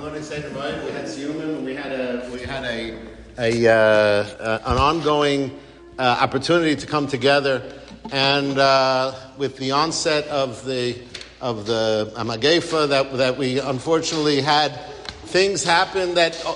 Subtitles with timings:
[0.00, 2.96] We had Siyumim, we had a we had a,
[3.38, 5.60] a uh, uh, an ongoing
[5.98, 7.62] uh, opportunity to come together,
[8.10, 10.96] and uh, with the onset of the
[11.42, 14.80] of the Amagefa that that we unfortunately had
[15.26, 16.54] things happen that uh,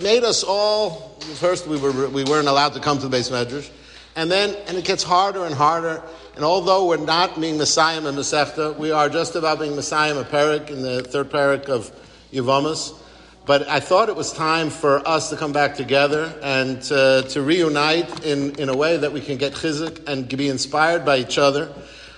[0.00, 3.68] made us all first we were we weren't allowed to come to the beis medrash,
[4.16, 6.02] and then and it gets harder and harder.
[6.34, 10.26] And although we're not being Messiah and Masechta, we are just about being Messiah and
[10.26, 11.92] Perek in the third Perek of
[12.32, 12.96] Yevamos.
[13.46, 17.42] But I thought it was time for us to come back together and to, to
[17.42, 21.38] reunite in, in a way that we can get chizik and be inspired by each
[21.38, 21.72] other.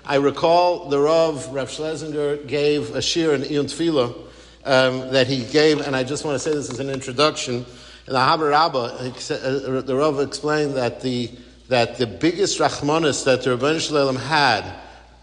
[0.05, 4.15] I recall the Rav, Rav Schlessinger, gave a shir in Iyun Tefillah
[4.65, 7.65] um, that he gave, and I just want to say this as an introduction.
[8.07, 11.31] In the Ahavah Rabbah, uh, the Rav explained that the,
[11.69, 14.65] that the biggest rachmanis that the Rebbeinu Shalom had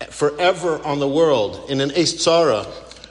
[0.09, 2.65] forever on the world in an Eis Tzara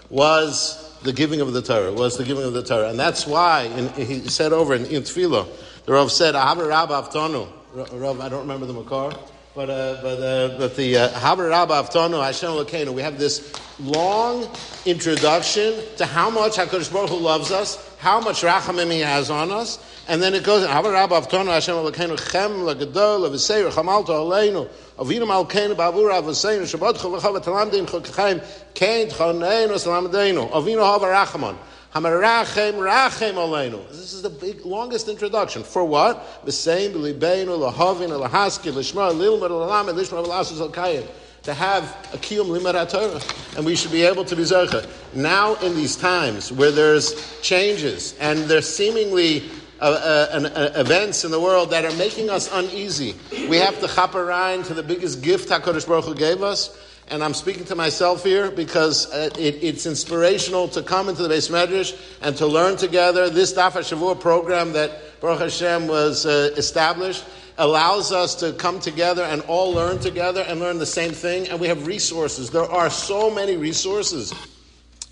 [0.09, 2.91] was the giving of the Torah, was the giving of the Torah.
[2.91, 5.47] And that's why in, he said over in, in Tefillah,
[5.85, 7.49] the Rav said, Ahavah Rabbah Avtonu.
[7.75, 9.13] Rav, I don't remember the Makar.
[9.59, 14.49] But, uh, but, uh, but the Ahavah Rabbah Avtonu, Hashem Elokeinu, we have this long
[14.87, 19.51] introduction to how much HaKadosh Baruch Hu loves us, how much rachamim he has on
[19.51, 24.69] us, and then it goes, Ahavah Rabbah Avtonu, Hashem Elokeinu, Chem, Lagadol, Leviseir, Chamalto, Aleinu,
[24.97, 28.41] Avinu Malkeinu, Bavura, Avaseinu, Shabbat Chavachav, Talamdin, Chokchaim,
[28.75, 31.57] Kain, Tchaneinu, Salamadenu, Avinu Hava Rachamon.
[31.95, 33.89] Hamarachem rachem aleinu.
[33.89, 35.63] This is the big, longest introduction.
[35.63, 36.45] For what?
[36.45, 41.09] V'sein b'libeinu lahavin lahaski lishma lalam lishma v'lasus al
[41.45, 43.23] To have a kiyum limar Torah,
[43.57, 44.87] and we should be able to be zercha.
[45.15, 49.49] Now, in these times where there's changes and there's seemingly
[49.81, 53.15] uh, uh, uh, events in the world that are making us uneasy,
[53.49, 56.77] we have to chaparine to the biggest gift Hakadosh Baruch Hu gave us
[57.11, 61.29] and I'm speaking to myself here because uh, it, it's inspirational to come into the
[61.29, 63.31] beis medrash and to learn together.
[63.31, 67.25] This Daf Shavua program that Baruch Hashem was uh, established
[67.57, 71.49] allows us to come together and all learn together and learn the same thing.
[71.49, 72.51] And we have resources.
[72.51, 74.33] There are so many resources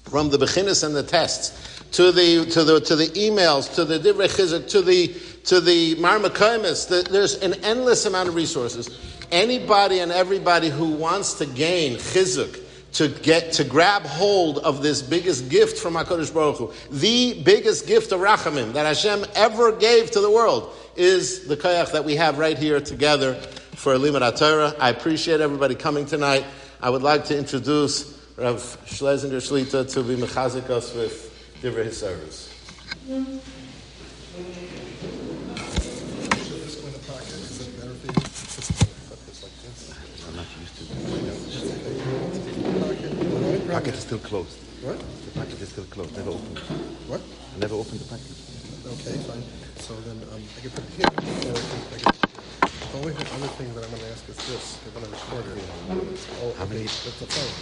[0.05, 3.99] from the bechinners and the tests to the to the to the emails to the
[3.99, 5.09] divrei to the
[5.45, 6.89] to the marmakaimis.
[6.89, 12.63] The, there's an endless amount of resources anybody and everybody who wants to gain chizuk,
[12.93, 17.87] to get to grab hold of this biggest gift from Hakadosh Baruch Hu, the biggest
[17.87, 22.17] gift of Rachamim that Hashem ever gave to the world, is the koyach that we
[22.17, 24.75] have right here together for Limud Torah.
[24.81, 26.45] I appreciate everybody coming tonight.
[26.81, 28.57] I would like to introduce Rav
[28.87, 32.53] Schlessinger Shlita to be mechazik us with divrei his service.
[43.77, 44.57] Packet is still closed.
[44.81, 44.97] What?
[44.97, 46.59] The packet is still closed, never opened.
[47.13, 47.21] What?
[47.21, 48.33] I never opened the packet.
[48.89, 49.45] Okay, fine.
[49.85, 51.13] So then um, I can put it here.
[51.13, 54.81] Or I can, the only other thing that I'm going to ask is this.
[54.81, 55.69] They're going to record it.
[56.41, 56.89] Oh, How many?
[56.89, 57.53] That's the phone.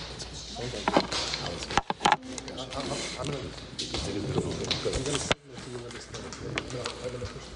[0.55, 1.03] Hold on.
[2.07, 2.87] I, I,
[3.19, 3.51] I'm going to...
[3.51, 6.31] I'm going to signal to you when it's done.
[6.31, 7.54] No, I'm going to push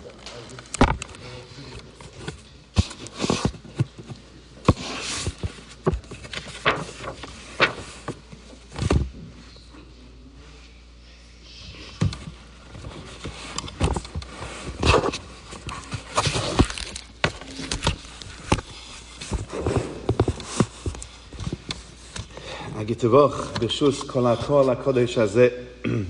[22.88, 26.06] Agitavoch, Bershus Kol HaKol HaKodesh Hazeh.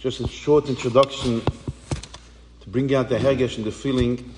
[0.00, 1.40] Just a short introduction
[2.60, 4.34] to bring out the hergesh and the feeling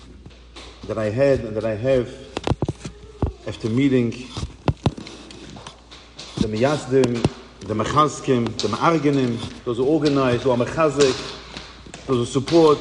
[0.87, 2.13] that I had and that I have
[3.47, 4.11] after meeting
[6.41, 7.23] the Miyazdim,
[7.61, 11.17] the Mechazkim, the Ma'arganim, those who organize, who are Mechazik,
[12.05, 12.77] those who support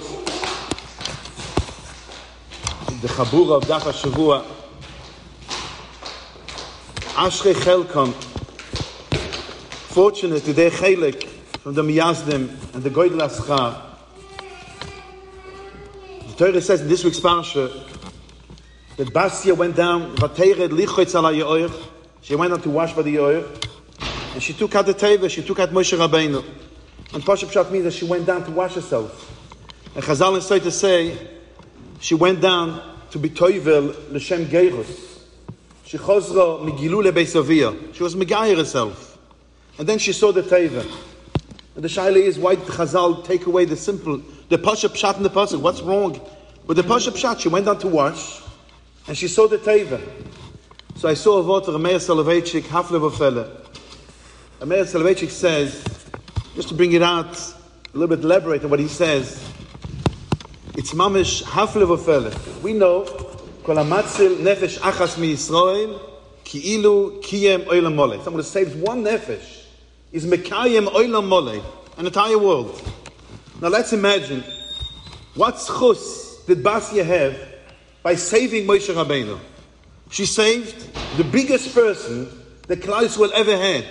[2.99, 4.54] the Chabura of Daf HaShavua,
[7.15, 8.13] Ashrei Chelkom,
[9.87, 11.25] fortunate their chelik
[11.59, 13.81] from the Miyazdim and the Goydel Aschar.
[16.27, 17.71] The Torah says in this week's parsha
[18.97, 21.73] that Basia went down, Vatered lichotz ala Yoir,
[22.19, 23.47] she went down to wash by the Yoir,
[24.33, 26.43] and she took out the Teva, she took out Moshe Rabbeinu.
[27.13, 29.31] And Pasha Pshat means that she went down to wash herself.
[29.95, 31.17] And Chazal is to say,
[32.01, 35.14] she went down to be Toivel L'Shem Geirus.
[35.85, 37.93] She chozra migilu lebeisavia.
[37.93, 39.17] She was megayer herself.
[39.77, 40.85] And then she saw the teva.
[41.75, 45.23] And the shaila is, why did Chazal take away the simple, the pasha pshat in
[45.23, 45.61] the pasuk?
[45.61, 46.19] What's wrong
[46.65, 47.41] with the pasha pshat?
[47.41, 48.41] She went down to wash,
[49.07, 50.01] and she saw the teva.
[50.95, 54.65] So I saw a vote of Meir Soloveitchik, Hafle Bofele.
[54.65, 55.83] Meir Soloveitchik says
[56.55, 59.45] just to bring it out a little bit elaborate on what he says,
[60.75, 62.61] it's mamish hafle v'fele.
[62.61, 63.03] We know,
[63.65, 65.99] kol hamatzil nefesh achas mi Yisrael,
[66.43, 68.23] ki ilu kiyem oilam mole.
[68.23, 69.65] Someone who saves one nefesh
[70.11, 71.63] is mekayem oilam mole,
[71.97, 72.79] an entire world.
[73.59, 74.43] Now let's imagine,
[75.33, 77.35] what schus did Basia have
[78.03, 79.39] by saving Moshe Rabbeinu?
[80.11, 82.29] She saved the biggest person
[82.67, 83.85] that Klal Yisrael ever had,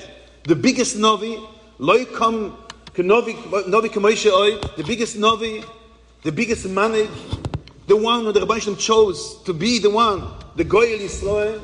[0.44, 1.36] the biggest Novi,
[1.78, 2.56] loy kam
[2.96, 5.64] Novi Oy, the biggest Novi,
[6.22, 7.10] the biggest Manig,
[7.86, 10.26] the one that the Rebbeinu chose to be the one,
[10.56, 11.60] the Goyel Israel,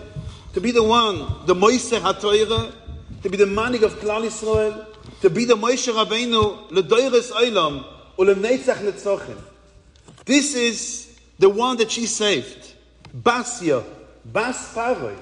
[0.53, 2.75] to be the one, the Moise HaToyre,
[3.23, 4.87] to be the Manig of Klal Israel,
[5.21, 7.85] to be the Moshe Rabbeinu, Ledoyres Olam,
[8.19, 9.39] Ulemnetzach Netzochim.
[10.25, 12.75] This is the one that she saved.
[13.15, 13.85] Basia,
[14.25, 15.17] Bas Paroi.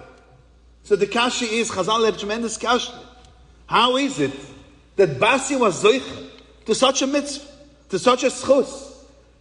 [0.82, 2.92] So the kashi is, Chazal have tremendous kashi.
[3.66, 4.32] How is it
[4.96, 6.30] that Basia was zoich
[6.64, 7.46] to such a mitzvah,
[7.90, 8.87] to such a schus,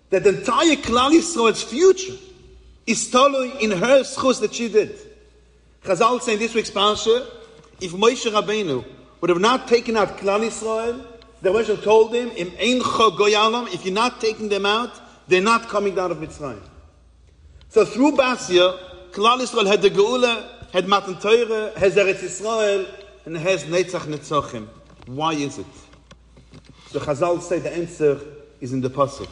[0.09, 2.13] that the entire Klal Yisrael's future
[2.85, 4.97] is totally in her schus that she did.
[5.83, 7.25] Chazal say in this week's parsha,
[7.81, 8.85] if Moshe Rabbeinu
[9.21, 11.05] would have not taken out Klal Yisrael,
[11.41, 14.91] the Rebbe told him, "Im ein goyalam, if you're not taking them out,
[15.27, 16.61] they're not coming down of Mitzrayim."
[17.69, 18.79] So through Basia,
[19.11, 22.87] Klal Yisrael had the Geula, had Matan Torah, has Eretz Yisrael,
[23.25, 24.67] and has Netzach Netzachim.
[25.05, 25.65] Why is it?
[26.91, 28.19] So Chazal say the answer
[28.61, 29.27] is in the pasuk.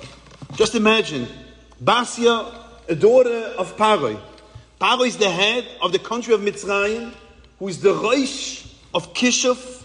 [0.56, 1.28] Just imagine,
[1.84, 2.50] Basia,
[2.88, 4.18] a daughter of Paroi.
[4.80, 7.12] Paroi is the head of the country of Mitzrayim,
[7.60, 9.84] who is the Roish of Kishuf,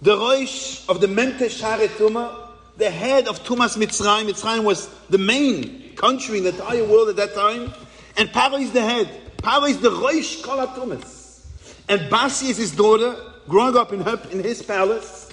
[0.00, 4.30] the Roish of the Mente Tuma, the head of Tumas Mitzrayim.
[4.30, 7.70] Mitzrayim was the main country in the entire world at that time.
[8.16, 9.10] And Paro is the head.
[9.38, 11.44] Paro is the Roish Kol Tumas.
[11.86, 13.14] And Basi is his daughter,
[13.46, 15.30] growing up in, her, in his palace.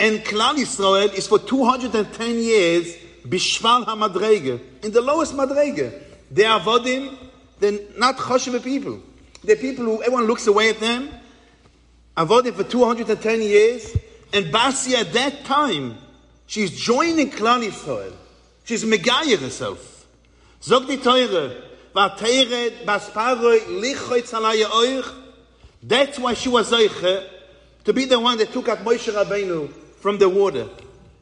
[0.00, 6.02] And Klal Israel is for 210 years Bishval HaMadrege, in the lowest Madrege.
[6.30, 7.16] They are Vodim,
[7.58, 9.00] they're not Choshev people.
[9.42, 11.10] They're people who everyone looks away at them.
[12.16, 13.96] Avodim for 210 years.
[14.32, 15.96] And Basi at that time,
[16.46, 18.12] she's joining Klal Yisrael.
[18.64, 20.06] She's Megayah herself.
[20.62, 21.62] Zog die Teure,
[21.94, 25.14] Vateret Basparoi Lichoy Tzalaya Oich.
[25.82, 27.28] That's why she was Zeiche,
[27.84, 30.68] to be the one that took out Moshe Rabbeinu from the water.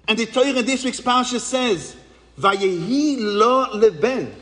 [0.08, 1.96] And the Torah in this week's parsha says,
[2.38, 4.34] Vayehi lo leben.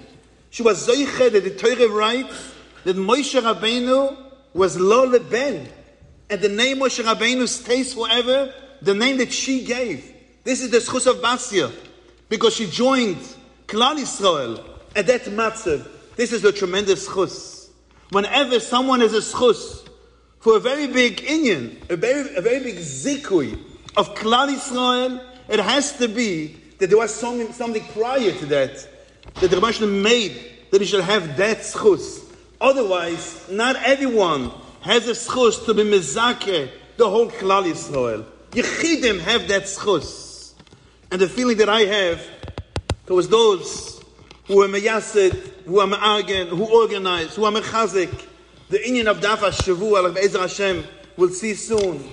[0.50, 2.54] She was Zeiche that the Torah writes
[2.84, 4.16] that Moshe Rabbeinu
[4.54, 5.68] was lo leben.
[6.28, 10.14] And the name Moshe Rabbeinu stays forever, the name that she gave.
[10.44, 11.70] This is the schus of Basia,
[12.28, 13.18] because she joined
[13.66, 14.64] Klal Israel
[14.96, 15.86] at that matzav.
[16.16, 17.68] This is a tremendous schus.
[18.10, 19.86] Whenever someone has a schus
[20.40, 23.58] for a very big inyan, a very, a very big zikui
[23.96, 28.88] of Klal Yisrael, it has to be that there was something, something prior to that
[29.40, 32.24] that the Rebbe made that he should have that schus.
[32.60, 38.24] Otherwise, not everyone has a schus to be mezake the whole Klal Yisrael.
[38.52, 40.52] Yechidim have that schus.
[41.10, 42.24] And the feeling that I have
[43.06, 44.00] towards those
[44.44, 45.32] who are meyasid,
[45.64, 48.26] who are me'agen, who organize, who are mechazik,
[48.68, 50.84] the Inyan of Dafa like Be'ezer Hashem,
[51.16, 52.04] will see soon.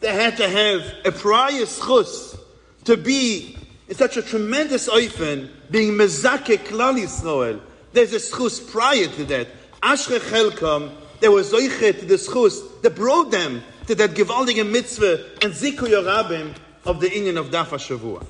[0.00, 2.38] They had to have a prior schus
[2.84, 3.56] to be
[3.88, 7.60] in such a tremendous oifen, being mezake Klal Yisrael.
[7.92, 9.48] There's a schus prior to that.
[9.82, 15.24] Ashre Chelkam, there was zoichet to the schus that brought them to that gewaltige mitzvah
[15.42, 16.54] and ziku yorabim
[16.84, 18.24] of the Inyan of Dafa Shavua.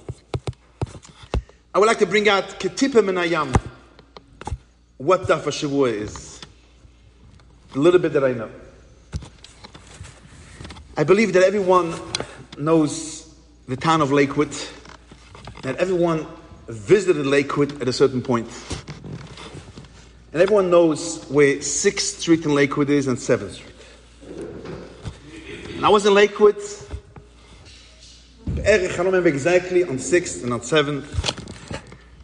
[1.75, 3.55] I would like to bring out Ketipa Menayam,
[4.99, 6.41] what Dafa Shavua is.
[7.75, 8.51] A little bit that I know.
[10.97, 11.95] I believe that everyone
[12.59, 13.22] knows
[13.73, 14.55] the town of Lakewood,
[15.63, 16.27] that everyone
[16.69, 18.47] visited Lakewood at a certain point.
[20.31, 23.73] And everyone knows where 6th Street in Lakewood is and 7th Street.
[25.75, 26.59] And I was in Lakewood,
[28.59, 31.07] I don't remember exactly, on 6th and on 7th.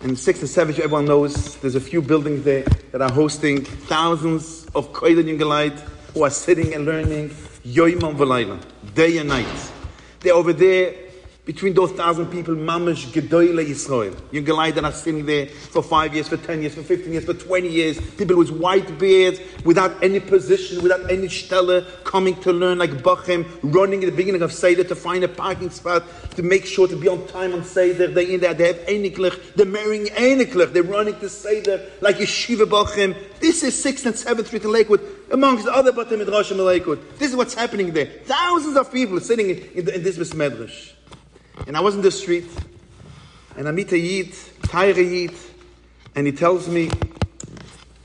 [0.03, 4.67] And 6th and 7th, everyone knows there's a few buildings there that are hosting thousands
[4.75, 5.81] of Koilan Yungalite
[6.13, 7.31] who are sitting and learning
[7.65, 8.61] Yoimam V'layla,
[8.95, 9.73] day and night.
[10.21, 11.08] They're over there
[11.49, 14.15] between those thousand people, Mamash Gedoyle Yisrael.
[14.31, 17.33] Young that are sitting there for five years, for ten years, for fifteen years, for
[17.33, 17.99] twenty years.
[18.17, 23.49] People with white beards, without any position, without any stelle, coming to learn like Bachem,
[23.63, 26.05] running at the beginning of Seder to find a parking spot,
[26.37, 28.09] to make sure to be on time on Seder.
[28.09, 32.67] They're in there, they have Einiklich, they're marrying Einiklich, they're running to Seder like Yeshiva
[32.67, 33.17] Bachem.
[33.41, 35.01] This is 6th and 7th Street in Lakewood,
[35.31, 37.01] amongst other Batim Midrashim in Lakewood.
[37.19, 38.05] This is what's happening there.
[38.25, 40.93] Thousands of people sitting in, the, in this Medrash.
[41.67, 42.47] And I was in the street,
[43.57, 45.35] and I meet a Yid, Tyre Yid,
[46.15, 46.91] and he tells me,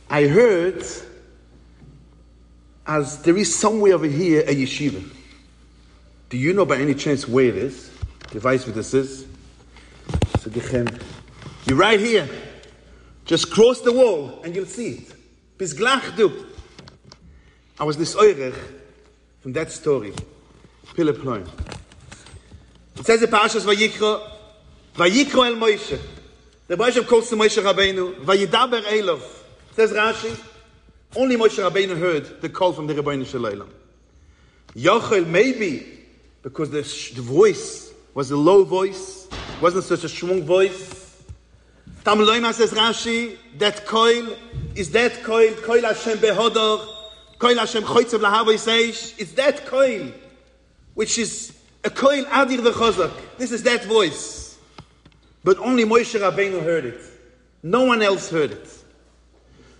[0.09, 0.83] I heard
[2.85, 5.03] as there is somewhere over here a yeshiva.
[6.29, 7.91] Do you know by any chance where it is?
[8.31, 9.27] The vice this is?
[11.65, 12.27] You're right here.
[13.25, 15.13] Just cross the wall and you'll see it.
[15.57, 16.47] Bis du.
[17.79, 18.55] I was this oirech
[19.39, 20.13] from that story.
[20.95, 21.49] Pille ploin.
[22.95, 24.29] It says in Parashas Vayikra,
[24.95, 25.99] Vayikra el Moshe.
[26.67, 29.21] The Moshe calls to Moshe Rabbeinu, Vayidaber Elov.
[29.75, 30.39] Says Rashi,
[31.15, 33.69] only Moshe Rabbeinu heard the call from the Rabbeinu Shalom.
[34.75, 35.99] Yochel maybe
[36.41, 36.81] because the,
[37.15, 39.27] the voice was a low voice,
[39.61, 41.23] wasn't such a strong voice.
[42.03, 44.35] Tam Loima says Rashi, that coil
[44.75, 46.85] is that coil, coil Hashem behodor,
[47.39, 50.11] coil Hashem choitzev lahavoi seish, it's that coil,
[50.95, 51.52] which is
[51.83, 53.11] a coil adir v'chozak.
[53.37, 54.57] This is that voice.
[55.43, 57.01] But only Moshe Rabbeinu heard it.
[57.61, 58.83] No one else heard it.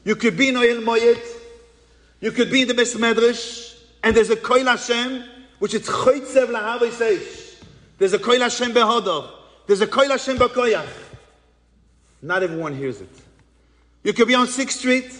[0.04, 1.22] You could be in Oil Moyed,
[2.20, 5.24] you could be in the Beis Medrash, and there's a coil Hashem,
[5.60, 7.56] which is choitzev lahavoi seish.
[7.98, 9.30] There's a Koil Hashem behodov.
[9.66, 10.88] There's a Koil Hashem bekoyach.
[12.22, 13.10] Not everyone hears it.
[14.04, 15.12] You could be on 6th Street,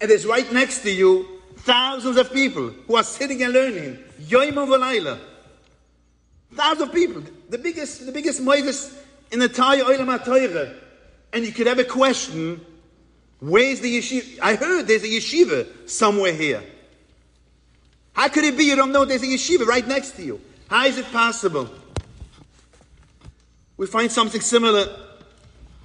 [0.00, 3.98] and there's right next to you thousands of people who are sitting and learning.
[4.20, 5.18] Yoim V'layla.
[6.54, 7.22] Thousands of people.
[7.48, 8.96] The biggest, the biggest moigus
[9.30, 10.74] in the entire Olam HaTorah.
[11.32, 12.64] And you could have a question,
[13.40, 14.38] where's the yeshiva?
[14.40, 16.62] I heard there's a yeshiva somewhere here.
[18.12, 20.40] How could it be you don't know there's a yeshiva right next to you?
[20.68, 21.68] How is it possible?
[23.76, 24.86] we find something similar.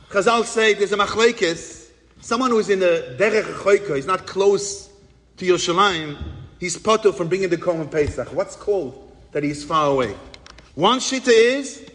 [0.10, 1.90] Chazal say there's a machlekes,
[2.22, 4.90] someone who's in the derech choika, he's not close
[5.38, 6.18] to Yerushalayim,
[6.60, 8.32] he's potter from bringing the Korban Pesach.
[8.34, 10.16] What's called that he's far away?
[10.80, 11.86] One shita is,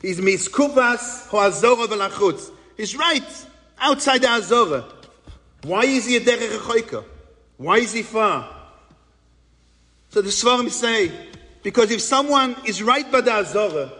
[0.00, 2.50] he's miskuvas hoazora velachutz.
[2.76, 3.46] He's right
[3.78, 4.84] outside the Azora.
[5.62, 7.04] Why is he a derech choika?
[7.56, 8.48] Why is he far?
[10.08, 11.12] So the Svarim say,
[11.62, 13.92] because if someone is right by the Azora,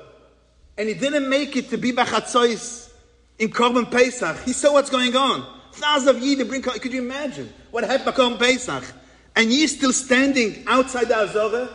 [0.77, 2.91] and he didn't make it to be Bachatzois
[3.39, 4.43] in Korban Pesach.
[4.43, 5.47] He saw what's going on.
[5.75, 8.93] Thousands of Yidden bring, could you imagine what happened by Korban Pesach?
[9.37, 11.69] And you're still standing outside the Azorah?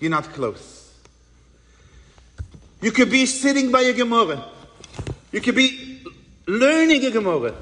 [0.00, 0.94] You're not close.
[2.80, 4.44] You could be sitting by a Gemara.
[5.32, 6.02] You could be
[6.46, 7.54] learning a Gemara.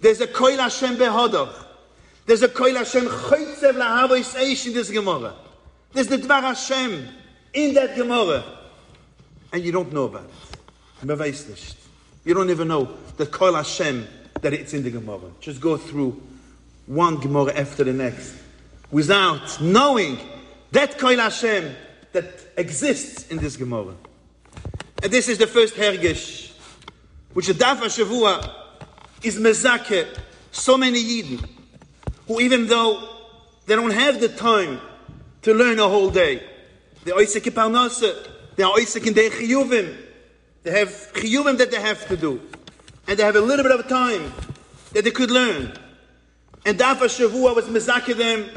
[0.00, 1.64] There's a Koil Hashem behodach.
[2.26, 5.34] There's a Koil Hashem choytzev lahavois in this Gemara.
[5.92, 7.08] There's the Dvar Hashem
[7.54, 8.44] in that Gemara,
[9.52, 10.24] and you don't know about
[11.02, 11.76] it.
[12.24, 14.06] You don't even know the Kol Hashem
[14.42, 15.30] that it's in the Gemara.
[15.40, 16.20] Just go through
[16.86, 18.34] one Gemara after the next
[18.90, 20.18] without knowing
[20.72, 21.74] that Kol Hashem
[22.12, 22.24] that
[22.56, 23.94] exists in this Gemara.
[25.02, 26.52] And this is the first Hergish,
[27.34, 28.50] which the Daf Shavua
[29.22, 30.06] is mezake
[30.50, 31.48] so many Yidden
[32.26, 33.08] who even though
[33.66, 34.80] they don't have the time
[35.42, 36.42] to learn a whole day,
[37.04, 39.96] the oisik parnasa, they are oisik in their chiyuvim.
[40.62, 42.40] They have chiyuvim that they have to do.
[43.06, 44.32] And they have a little bit of time
[44.92, 45.72] that they could learn.
[46.64, 48.50] And Dafa Shavua was mezakeh them.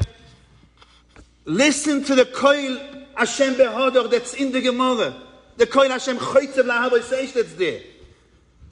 [1.44, 5.14] Listen to the koil Hashem behador that's in the Gemara.
[5.56, 7.80] The koil Hashem choytzev lahavoseish that's there.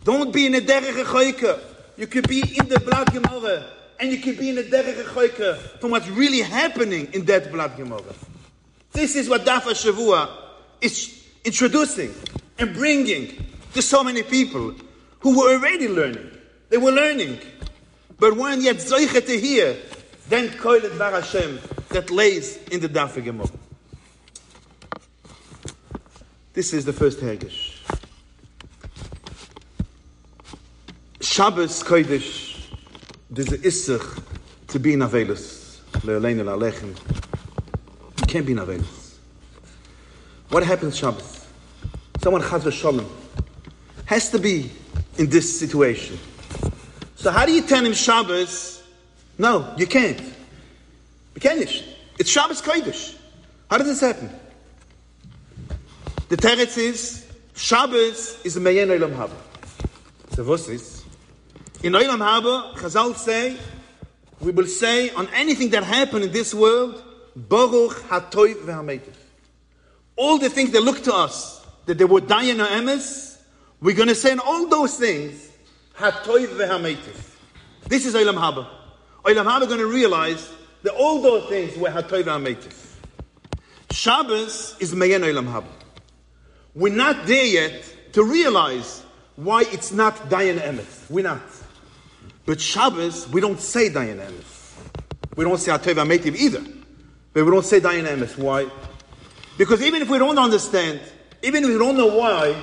[0.05, 1.61] Don't be in a derech choyka.
[1.97, 3.65] You could be in the blood Gemara.
[4.01, 7.77] And you could be in a derech choyka from what's really happening in that blood
[7.77, 8.15] Gemara.
[8.93, 10.29] This is what Dafa Shavua
[10.81, 12.13] is introducing
[12.59, 14.75] and bringing to so many people
[15.21, 16.31] who were already learning.
[16.69, 17.39] They were learning,
[18.19, 19.77] but weren't yet zoiche to hear.
[20.29, 21.59] Then koilet bar Hashem
[21.91, 23.49] that lays in the Dafa Gemara.
[26.53, 27.77] This is the first Hergish.
[31.21, 32.69] Shabbos Kodesh,
[33.31, 34.23] there's a Issach
[34.69, 35.79] to be in Avelus.
[36.01, 36.97] Le'aleinu la'alechem
[38.29, 39.15] can't be Navelis.
[40.51, 41.47] What happens Shabbos?
[42.23, 43.11] Someone Chaz Shalom
[44.05, 44.71] has to be
[45.17, 46.19] in this situation.
[47.17, 48.83] So how do you tell him Shabbos?
[49.39, 50.21] No, you can't.
[51.41, 51.85] Can't.
[52.19, 53.17] It's Shabbos Kodesh.
[53.71, 54.31] How does this happen?
[56.29, 59.37] The teretz is Shabbos is a meyen olam haba.
[60.35, 61.05] So what is?
[61.83, 63.57] In olam haba, Chazal say
[64.41, 67.03] we will say on anything that happened in this world
[67.35, 69.15] Baruch hatoy v'hametiv.
[70.17, 73.39] All the things that look to us, that they were dying or emes,
[73.81, 75.51] we're going to say in all those things,
[75.97, 77.37] hatoy v'hametiv.
[77.87, 78.69] This is Olam Haba.
[79.25, 80.51] Olam Haba going to realize
[80.83, 82.75] that all those things were hatoy v'hametiv.
[83.91, 85.67] Shabbos is Mayen Olam Haba.
[86.75, 89.03] We're not there yet to realize
[89.37, 90.85] why it's not Dayan.
[91.11, 91.43] We're not.
[92.47, 94.21] But Shabbos, we don't say Dayan.
[95.37, 96.63] We don't say Ateva Metiv either.
[97.33, 98.39] But we don't say Dayan.
[98.39, 98.69] Why?
[99.57, 101.01] Because even if we don't understand,
[101.43, 102.55] even if we don't know why,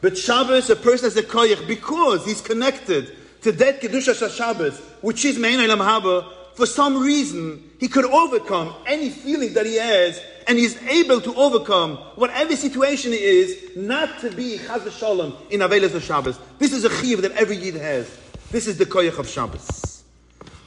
[0.00, 5.24] but Shabbos, a person has a koyach because he's connected to that Kedusha Shabbos, which
[5.24, 10.20] is Mein Olam Haba, for some reason, he could overcome any feeling that he has,
[10.48, 15.60] and he's able to overcome whatever situation he is, not to be Chaz Shalom in
[15.60, 16.38] Avelis of Shabbos.
[16.58, 18.18] This is a chiv that every Yid has.
[18.50, 20.02] This is the koyach of Shabbos.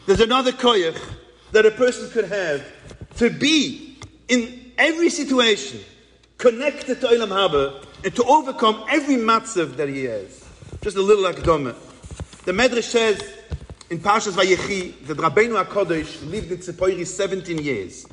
[0.05, 1.01] There's another koyach
[1.53, 2.63] that a person could have
[3.17, 5.79] to be in every situation
[6.38, 10.46] connected to Olam Haba and to overcome every matzav that he has.
[10.81, 11.75] Just a little like akdoma.
[12.46, 13.22] The Medrash says
[13.89, 18.05] in Parshas Vayechi that Rabbeinu HaKodesh lived in Tzipoiri 17 years.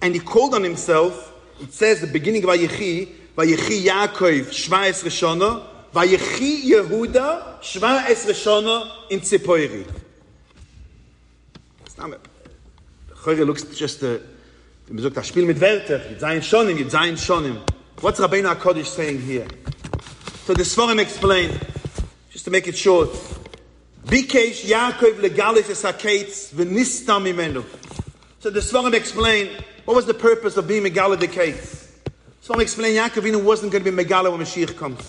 [0.00, 5.66] And he called on himself, it says the beginning of Vayechi, Vayechi Yaakov Shvaes Rishona,
[5.92, 9.84] Vayechi Yehuda Shvaes Rishona in Tzipoiri.
[13.14, 14.20] Chöre looks just a,
[14.86, 16.76] das Spiel mit Shonim,
[17.16, 17.70] Shonim.
[18.00, 19.46] What's Rabbeinu HaKodesh saying here?
[20.44, 21.58] So the Svarim explain,
[22.30, 23.08] just to make it short,
[24.04, 27.64] Bikesh Yaakov legalis es haketz v'nistam imenu.
[28.38, 29.48] So the Svarim explain,
[29.86, 31.90] what was the purpose of being Megala the Kates?
[32.44, 35.00] Svarim explain, Yaakov Avinu wasn't going to be Megala when Mashiach comes.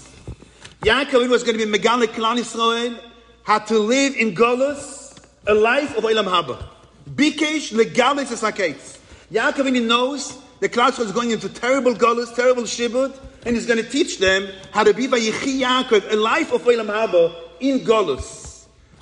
[0.81, 2.97] Yaakov Avinu was going to be Megala Klan Israel,
[3.43, 6.65] had to live in Golos, a life of Olam Haba.
[7.09, 8.99] Bikesh legalis es haketz.
[9.29, 13.13] Yaakov Avinu knows the Klal is going into terrible Golos, terrible Shibud,
[13.45, 16.61] and he's going to teach them how to be by Yechi Yaakov, a life of
[16.61, 18.44] Olam Haba in Golos.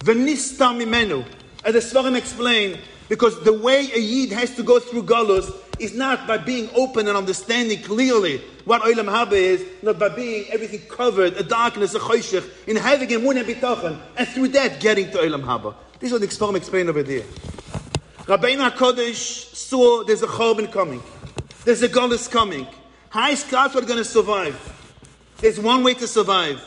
[0.04, 1.26] V'nista mimenu.
[1.64, 5.96] As the Svarim explain, because the way a Yid has to go through Galus is
[5.96, 10.82] not by being open and understanding clearly what Olam Haba is, not by being everything
[10.90, 15.20] covered, a darkness, a choshech, in having emun and bitachon, and through that getting to
[15.20, 15.74] Olam Haba.
[16.00, 17.24] This is what the Svarim explain over there.
[18.24, 21.02] Rabbeinu HaKodesh saw there's a Chorban coming.
[21.64, 22.68] There's a Galus coming.
[23.10, 24.58] How is God's going to survive?
[25.38, 26.62] There's one way to survive.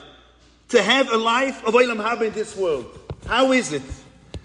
[0.70, 2.98] To have a life of Olam Haba in this world.
[3.26, 3.82] How is it?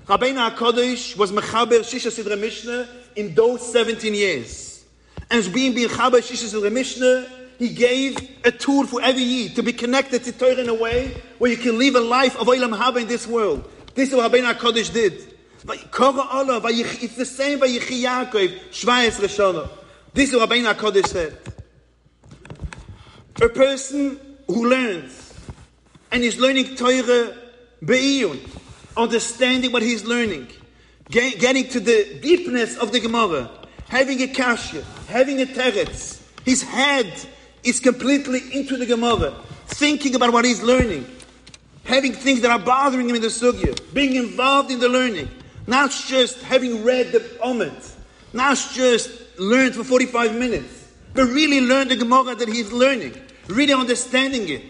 [0.07, 4.83] Rabbeinu HaKadosh was Mechaber Shisha Sidra Mishnah in those 17 years.
[5.29, 7.27] And being Mechaber Shisha Sidra Mishnah,
[7.59, 11.15] he gave a tool for every Yid to be connected to Torah in a way
[11.37, 13.69] where you can live a life of Olam Haba in this world.
[13.93, 15.27] This is what Rabbeinu HaKadosh did.
[15.63, 19.69] It's the same by Yechi Yaakov, Shvayes Reshona.
[20.11, 21.37] This is what Rabbeinu HaKadosh said.
[23.39, 25.33] A person who learns
[26.11, 27.37] and is learning Torah
[27.83, 28.39] be'iyun,
[28.97, 30.47] understanding what he's learning,
[31.09, 33.49] get, getting to the deepness of the Gemara,
[33.87, 36.21] having a kasha, having a teretz.
[36.45, 37.11] His head
[37.63, 39.33] is completely into the Gemara,
[39.67, 41.05] thinking about what he's learning,
[41.83, 45.29] having things that are bothering him in the sugya, being involved in the learning,
[45.67, 47.93] not just having read the Omet,
[48.33, 53.13] not just learned for 45 minutes, but really learn the Gemara that he's learning,
[53.47, 54.63] really understanding it.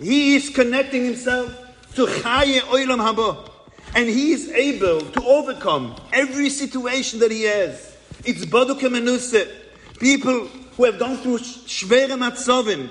[0.00, 1.54] He is connecting himself
[1.94, 3.50] to Chaye Oilam Haba
[3.96, 7.96] and he is able to overcome every situation that he has.
[8.26, 9.50] It's Baduk Menuse.
[9.98, 12.90] People who have gone through Shvere Matzovim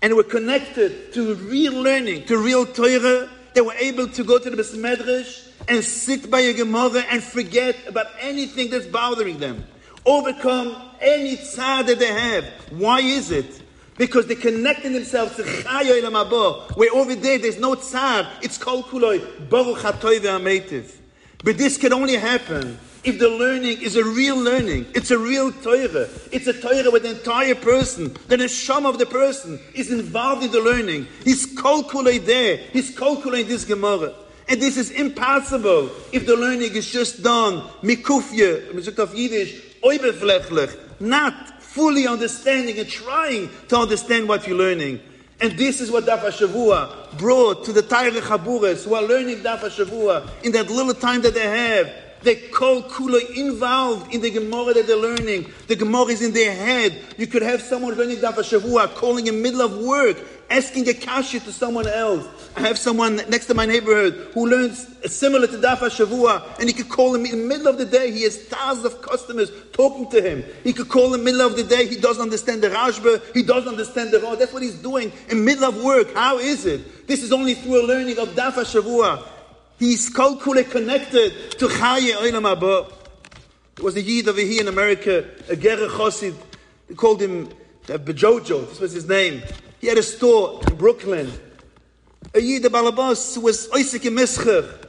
[0.00, 4.48] and were connected to real learning, to real Torah, they were able to go to
[4.48, 9.62] the Besmedrash and sit by a Gemara and forget about anything that's bothering them.
[10.06, 12.46] Overcome any tzad that they have.
[12.70, 13.60] Why is it?
[14.00, 18.82] Because they're connecting themselves to Chayoy Lamabo, where over there there's no tzar, it's Kol
[18.82, 20.96] Kuloi, Baruch HaToy Ve'ametiv.
[21.44, 24.86] But this can only happen if the learning is a real learning.
[24.94, 26.08] It's a real Torah.
[26.32, 30.50] It's a Torah where the entire person, the neshama of the person, is involved in
[30.50, 31.06] the learning.
[31.22, 32.56] He's Kol Kuloi there.
[32.72, 34.14] He's Kol Kuloi in this Gemara.
[34.48, 41.49] And this is impossible if the learning is just done mikufye, of Yiddish, oibeflechlich, not
[41.72, 44.98] fully understanding and trying to understand what you're learning.
[45.40, 49.60] And this is what Daf Shavua brought to the Tayyar Chabures who are learning Daf
[49.60, 51.92] Shavua in that little time that they have.
[52.22, 55.46] They call Kula involved in the Gemara that they're learning.
[55.68, 57.00] The Gemara is in their head.
[57.16, 60.18] You could have someone learning Daf Shavua calling in middle of work,
[60.50, 62.26] asking a kasha to someone else.
[62.56, 66.72] I have someone next to my neighborhood who learns similar to Dafa Shavua, and he
[66.74, 68.10] could call him in the middle of the day.
[68.10, 70.44] He has thousands of customers talking to him.
[70.64, 71.86] He could call in the middle of the day.
[71.86, 73.22] He doesn't understand the Rashba.
[73.34, 74.34] He doesn't understand the Ra.
[74.34, 76.12] That's what he's doing in middle of work.
[76.14, 77.06] How is it?
[77.06, 79.24] This is only through a learning of Dafa Shavua.
[79.78, 82.92] He's calculated connected to Chaye Olam Abba.
[83.76, 86.34] There was a Yid over here in America, a Gerrer Chosid,
[86.88, 87.48] They called him
[87.86, 88.68] Bejojo.
[88.68, 89.42] This was his name.
[89.80, 91.32] He had a store in Brooklyn.
[92.32, 94.86] A Yid, the Balabas, was Isaac Mischer.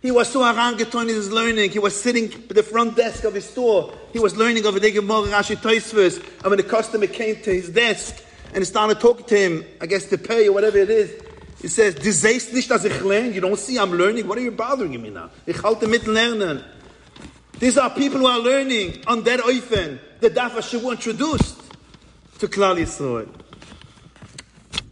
[0.00, 1.72] He was so arangeton in his learning.
[1.72, 3.92] He was sitting at the front desk of his store.
[4.12, 6.18] He was learning over the Gemara Rashi Toisvus.
[6.40, 8.22] And when the customer came to his desk
[8.54, 11.10] and started talking to him, I guess to pay or whatever it is,
[11.60, 13.34] he says, "Du siehst nicht, dass ich lerne.
[13.34, 14.28] You don't see I'm learning.
[14.28, 15.30] What are you bothering me now?
[15.46, 16.62] Ich halte mit lernen."
[17.58, 21.56] These are people who are learning on that Oifen, the Daf Shavu introduced
[22.38, 23.28] to Klal Yisrael.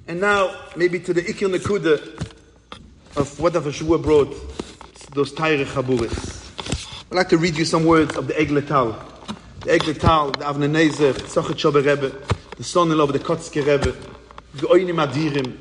[0.08, 1.98] And now, maybe to the Ikir Nekuda
[3.16, 4.32] of what Daf Shavu brought,
[5.14, 7.10] those Taire Chaburis.
[7.10, 8.92] I'd like to read you some words of the Egle Tal.
[9.62, 12.14] The Egle Tal, the Avnei Nezer, Sochatchover Rebbe,
[12.56, 13.96] the son-in-law of the Kotzke Rebbe,
[14.54, 15.56] the Adirim,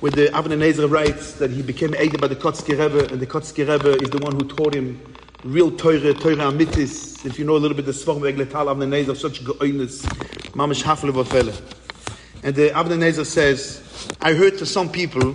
[0.00, 3.26] where the Avnei Nezer writes that he became aided by the Kotzke Rebbe, and the
[3.26, 5.00] Kotzke Rebbe is the one who taught him
[5.42, 7.26] real Teure, Teure Amitis.
[7.26, 10.02] If you know a little bit of the Svorm Egle Tal, Avnei Nezer, such Geoinis,
[10.52, 11.83] Mamish Hafle Vafele.
[12.44, 13.82] And the Avnei Nezer says,
[14.20, 15.34] I heard to some people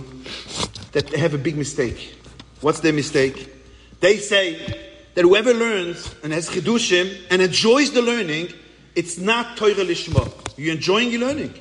[0.92, 2.14] that they have a big mistake.
[2.60, 3.52] What's their mistake?
[3.98, 4.56] They say
[5.14, 8.54] that whoever learns and has chidushim and enjoys the learning,
[8.94, 10.32] it's not Torah lishma.
[10.56, 11.52] You're enjoying your learning.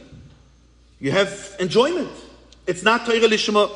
[0.99, 2.11] You have enjoyment.
[2.67, 3.71] It's not Torah lishma.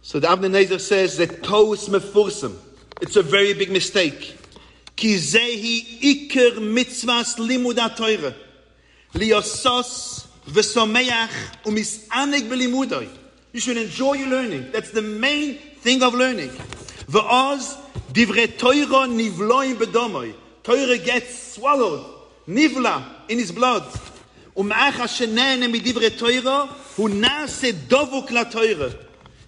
[0.00, 2.56] So the Avnei Nezer says that Toos mefursim.
[3.02, 4.38] It's a very big mistake.
[4.96, 8.34] Ki zehi iker mitzvahs limud ha-Torah.
[9.14, 11.30] Liosos v'someach
[11.64, 13.08] umis'anig b'limudoi.
[13.52, 14.70] You should enjoy your learning.
[14.70, 16.50] That's the main thing of learning.
[17.10, 17.76] V'oz
[18.12, 20.34] divrei Torah nivloim bedomoi.
[20.62, 22.04] Torah gets swallowed,
[22.46, 23.82] nivla, in his blood.
[24.56, 28.94] Um'ach ha-shenene midivrei Torah hu nase dovuk la-Torah.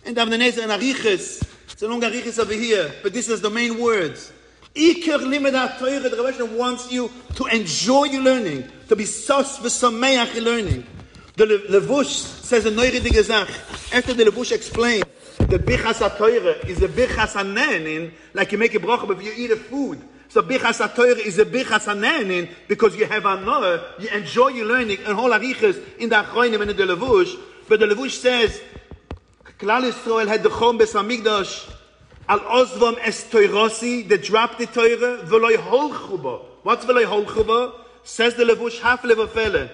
[0.05, 3.51] And Avnei Nezer and Ariches, it's a long Ariches over here, but this is the
[3.51, 4.33] main words.
[4.75, 10.37] Iker limud ha-Torah, the Rebbe wants you to enjoy your learning, to be sos v'sameach
[10.37, 10.87] in learning.
[11.37, 13.48] The Le- Levush says a neuredige Sach.
[13.90, 15.05] After the Levush explains
[15.38, 19.50] the bichas ha-Torah is a bichas ha-ne'enin, like you make a bracha if you eat
[19.50, 19.98] a food.
[20.28, 24.98] So bichas ha-Torah is a bichas ha-ne'enin because you have another, you enjoy your learning,
[25.07, 27.35] and whole arichas in the Achroinim and in the Levush.
[27.70, 28.61] But the Levush says,
[29.59, 31.72] Klal Yisrael had the Chom Bes Hamikdash,
[32.28, 36.44] al ozvam es Toirosi, they dropped the Torah, v'loi holchu bo.
[36.62, 37.78] What's v'loi holchu bo?
[38.04, 39.70] says the Levush, half Levavele,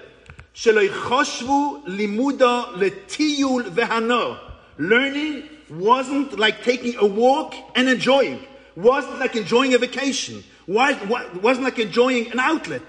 [0.53, 4.35] שלא יחושבו לימודו לטיול והנור.
[4.79, 8.39] Learning wasn't like taking a walk and enjoying.
[8.75, 10.43] Wasn't like enjoying a vacation.
[10.67, 12.81] Wasn't like enjoying an outlet.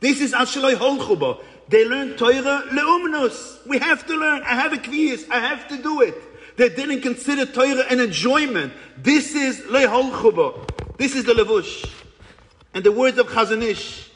[0.00, 1.42] This is Ashaloi holchuba.
[1.68, 3.66] They learn Torah leumnus.
[3.66, 4.42] We have to learn.
[4.42, 5.26] I have a quiz.
[5.30, 6.14] I have to do it.
[6.56, 8.72] They didn't consider Torah an enjoyment.
[8.96, 10.96] This is le'holchuba.
[10.96, 11.88] This is the levush.
[12.74, 14.07] And the words of Chazon Ish.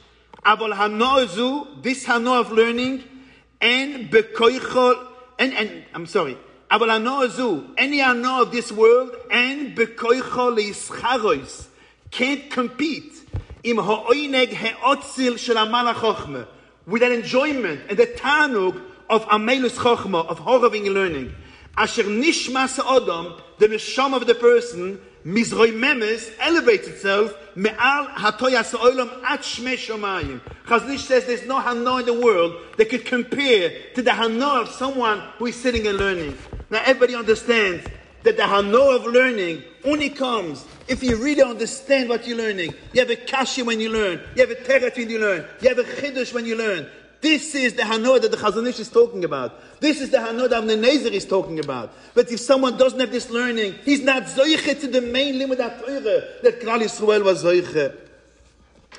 [0.45, 3.05] Aval hanozu, this hano of learning,
[3.61, 5.07] and bekoichol,
[5.39, 6.37] and, and, I'm sorry,
[6.69, 11.69] Aval hanozu, any hano of this world, and bekoichol leischarois,
[12.11, 13.13] can't compete
[13.63, 16.47] im he'otzil shel amal ha'chochmeh,
[16.87, 21.33] with that enjoyment and the tanug of amelus chochmah, of horoving learning.
[21.77, 29.23] Asher nishmas odom, the neshama of the person, Mizroi Memes elevates itself me'al hatoyas olam
[29.23, 30.41] at shmei shomayim.
[30.67, 34.63] Chazon Ish says there's no hano in the world that could compare to the hano
[34.63, 36.37] of someone who is sitting and learning.
[36.71, 37.87] Now everybody understands
[38.25, 42.75] that the hano of learning only comes if you really understand what you're learning.
[42.93, 44.21] You have a kashi when you learn.
[44.35, 45.45] You have a teret when you learn.
[45.61, 46.89] You have a chidush when you learn.
[47.23, 49.81] This is the Hanoah that the Chazon Ish is talking about.
[49.81, 51.93] This is the Hanoah that Avnei Nezer is talking about.
[52.15, 55.81] But if someone doesn't have this learning, he's not Zoiche to the main limit of
[55.81, 57.97] Torah that Klal Yisrael was Zoiche.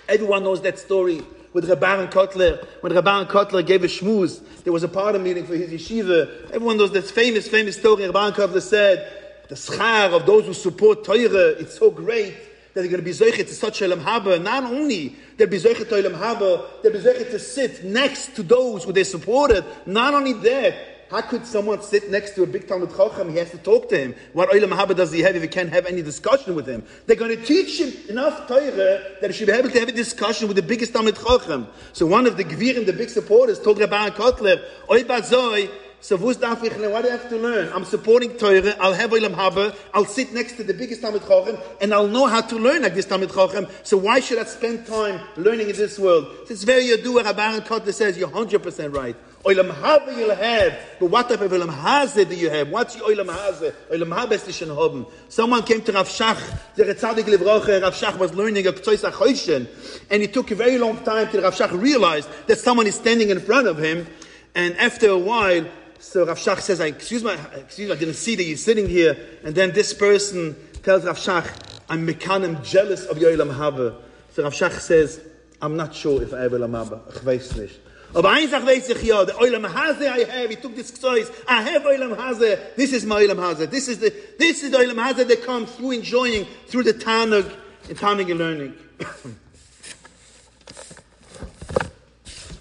[0.08, 2.66] Everyone knows that story with Reb Aharon Kotler.
[2.80, 6.46] When Reb Aharon Kotler gave a shmooze, there was a party meeting for his yeshiva.
[6.46, 8.06] Everyone knows that famous, famous story.
[8.06, 12.36] Reb Aharon Kotler said, the schar of those who support Torah, it's so great
[12.74, 14.42] that they're going to be zoichet to such elam haba.
[14.42, 18.44] Not only they'll be zoichet to elam haba, they'll be zoichet to sit next to
[18.44, 19.64] those who they supported.
[19.86, 23.30] Not only that, how could someone sit next to a big Talmud Chacham?
[23.30, 24.16] He has to talk to him.
[24.32, 26.84] What Olam Haba does he have if he can't have any discussion with him?
[27.06, 29.92] They're going to teach him enough Torah that he should be able to have a
[29.92, 31.68] discussion with the biggest Talmud Chacham.
[31.92, 35.70] So one of the Gvirim, the big supporters, told Reb Aharon Kotler, Oy Bazoi,
[36.04, 37.72] So What do I have to learn?
[37.72, 38.76] I'm supporting Torah.
[38.78, 39.74] I'll have Olam Haba.
[39.94, 42.94] I'll sit next to the biggest Talmud Chochem, and I'll know how to learn like
[42.94, 43.72] this Talmud Chochem.
[43.84, 46.28] So why should I spend time learning in this world?
[46.50, 47.24] It's very Yadua.
[47.24, 49.16] Reb Aharon Kotler says you're 100% right.
[49.46, 52.70] Olam Haba you'll have, but what type of Olam Hazeh do you have?
[52.70, 53.74] What's your Olam Hazeh?
[53.90, 55.06] Olam Haba is haben.
[55.30, 59.68] Someone came to Rav Shach, the Retzadik Livroche, Rav Shach was learning a Ktois HaChoyshen,
[60.10, 63.30] and it took a very long time till Rav Shach realized that someone is standing
[63.30, 64.06] in front of him,
[64.54, 65.66] and after a while,
[66.04, 69.18] so Rav Shach says, excuse me, excuse me, I didn't see that you're sitting here,
[69.44, 71.50] and then this person tells Rav Shach,
[71.90, 73.96] I'm mekanim jealous of your Olam Haba.
[74.34, 75.22] So Rav Shach says,
[75.62, 77.00] I'm not sure if I have Olam Haba.
[77.16, 77.80] Ich weiß nicht.
[78.14, 81.32] Aber eins sag weiß ich ja, the Olam Haze I have, he took this choice,
[81.48, 84.80] I have Olam Haze, this is my Olam Haze, this is the, this is the
[84.80, 87.50] Olam Haze that comes through enjoying, through the Tanug,
[87.88, 88.74] in Tanug and learning.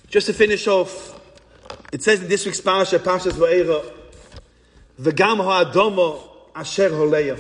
[0.09, 1.19] Just to finish off,
[1.93, 3.85] it says in this week's Parasha, Parashas Va'era,
[4.99, 6.23] V'gam ha'adomo
[6.57, 7.39] asher holeya,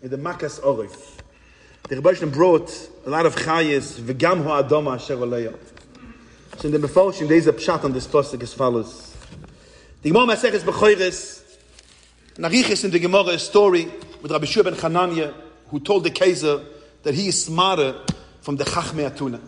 [0.00, 1.20] in the Makas Orif.
[1.88, 5.58] The Rebbe brought a lot of chayas, V'gam ha'adomo asher holeya.
[6.58, 9.16] So in the Mefoshim, there is a pshat on this pasuk as follows.
[10.02, 11.42] The Gemara Maseches Bechoires,
[12.36, 13.90] Nariches in the Gemara, a story
[14.22, 15.34] with Rabbi Shua ben Chananya,
[15.68, 16.64] who told the Kaiser
[17.02, 18.00] that he is smarter
[18.40, 19.40] from the Chachmei Atuna.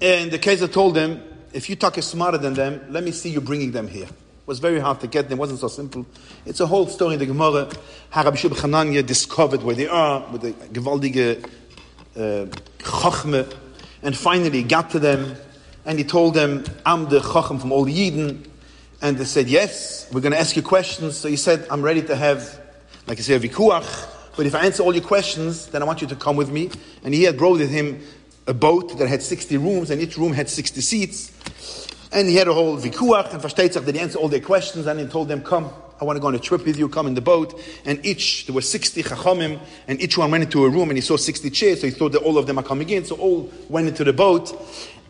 [0.00, 1.22] And the Kaiser told him,
[1.56, 4.04] if you talk is smarter than them, let me see you bringing them here.
[4.04, 6.04] It was very hard to get them, it wasn't so simple.
[6.44, 7.70] It's a whole story in the Gemara,
[8.10, 11.42] how Rabbi Chananya discovered where they are, with the gewaldige
[12.14, 13.50] uh, Chachme,
[14.02, 15.34] and finally got to them,
[15.86, 18.46] and he told them, I'm the Chacham from all the Yidden.
[19.00, 21.16] And they said, yes, we're going to ask you questions.
[21.16, 22.60] So he said, I'm ready to have,
[23.06, 24.36] like I say, a vikuach.
[24.36, 26.70] But if I answer all your questions, then I want you to come with me.
[27.02, 28.00] And he had brought with him
[28.46, 31.32] a boat that had 60 rooms, and each room had 60 seats.
[32.12, 34.86] And he had a whole vikuach, and versteht sich that he answered all their questions,
[34.86, 37.06] and he told them, come, I want to go on a trip with you, come
[37.06, 37.58] in the boat.
[37.84, 41.02] And each, there were 60 chachamim, and each one went into a room, and he
[41.02, 43.50] saw 60 chairs, so he thought that all of them are coming in, so all
[43.68, 44.54] went into the boat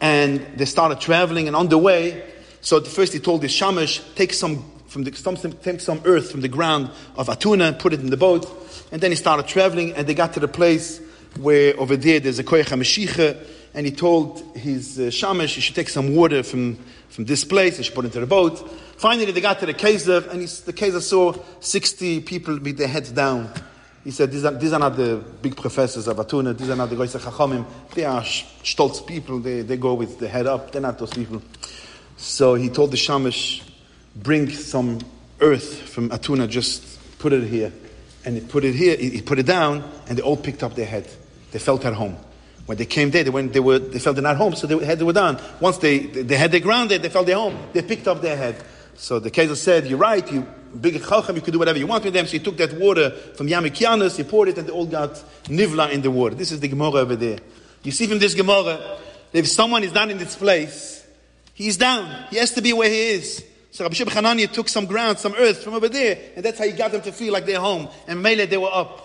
[0.01, 1.47] and they started traveling.
[1.47, 2.23] And on the way,
[2.61, 6.31] so at first he told the shamash, take some from the, some, take some earth
[6.31, 8.47] from the ground of Atuna and put it in the boat.
[8.93, 11.01] And then he started traveling, and they got to the place
[11.39, 15.75] where over there there's a koyach HaMashiach, and he told his uh, shamash he should
[15.75, 16.77] take some water from,
[17.11, 18.69] from this place, he should put it into the boat.
[18.97, 22.89] Finally, they got to the Kaiser, and he, the Kaiser saw 60 people with their
[22.89, 23.53] heads down.
[24.03, 26.89] He said, these are, these are not the big professors of Atuna, these are not
[26.89, 30.81] the Goyse Chachamim, they are stolz people, they, they go with the head up, they're
[30.81, 31.43] not those people.
[32.17, 33.63] So he told the Shamish,
[34.15, 35.01] bring some
[35.41, 37.73] earth from Atuna, just put it here.
[38.25, 40.87] And he put it here, he put it down, and they all picked up their
[40.87, 41.07] head.
[41.53, 42.17] They felt at home.
[42.67, 44.85] When they came there, they, went, they, were, they felt they're not home, so their
[44.85, 45.41] head were down.
[45.61, 47.57] Once they, they had their ground they felt their home.
[47.73, 48.63] They picked up their head.
[48.97, 50.47] So the Kaiser said, you're right, you
[50.81, 52.27] big chacham, you could do whatever you want with them.
[52.27, 55.13] So he took that water from Yamikianus, he poured it, and they all got
[55.45, 56.35] nivla in the water.
[56.35, 57.39] This is the Gemara over there.
[57.83, 58.99] You see from this Gemara,
[59.33, 61.07] if someone is not in this place,
[61.55, 62.27] he's down.
[62.31, 63.45] He has to be where he is.
[63.71, 66.73] So Rabbi Hanania took some ground, some earth from over there, and that's how he
[66.73, 67.89] got them to feel like they're home.
[68.09, 69.03] And Mele, they were up.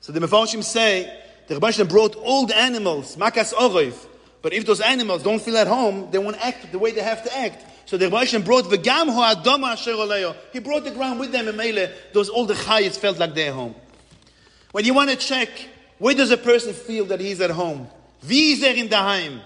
[0.00, 4.06] So the Mefarshim say, the Shem brought the animals, makas oroiv.
[4.42, 7.24] But if those animals don't feel at home, they won't act the way they have
[7.24, 7.64] to act.
[7.86, 11.56] So the Rebbe brought v'gam ho adama asher He brought the ground with them and
[11.56, 11.88] mele.
[12.12, 13.74] Those the chayes felt like they're home.
[14.72, 15.48] When you want to check
[15.98, 17.88] where does a person feel that he's at home,
[18.22, 19.40] wie is er in daheim?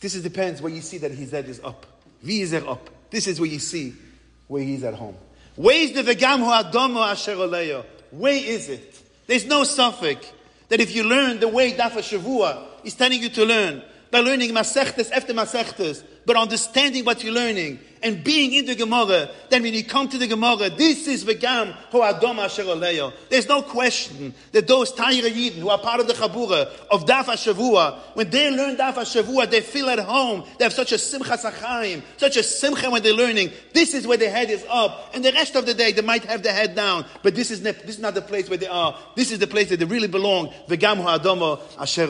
[0.00, 1.86] This is depends where you see that his head is up.
[2.22, 2.90] Wie is er up?
[3.10, 3.94] This is where you see
[4.48, 5.16] where he's at home.
[5.54, 9.00] Where is the v'gam ho adama asher Where is it?
[9.26, 10.32] There's no suffix
[10.68, 14.50] that if you learn the way Dafa Shavua is telling you to learn by learning
[14.50, 19.72] Masechtes after Masechtes but understanding what you're learning and being in the Gemara, then when
[19.72, 24.68] you come to the Gemara, this is Vegam Ho Adom Asher There's no question that
[24.68, 28.76] those Taira Yidden who are part of the Chabura of Daf HaShavua, when they learn
[28.76, 30.44] Daf HaShavua, they feel at home.
[30.58, 33.50] They have such a Simcha Sachaim, such a Simcha when they're learning.
[33.72, 35.10] This is where their head is up.
[35.14, 37.06] And the rest of the day, they might have their head down.
[37.22, 38.96] But this is, this is not the place where they are.
[39.16, 40.52] This is the place that they really belong.
[40.68, 42.06] Vegam Ho Adom Asher